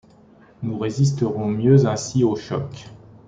[0.63, 2.87] Nous résisterons mieux ainsi au choc.